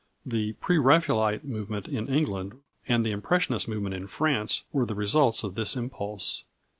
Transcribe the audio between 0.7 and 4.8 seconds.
Raphaelite movement in England and the Impressionist movement in France